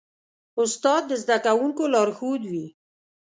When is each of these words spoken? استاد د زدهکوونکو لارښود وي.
استاد 0.61 1.01
د 1.07 1.11
زدهکوونکو 1.23 1.83
لارښود 1.93 2.41
وي. 2.51 2.65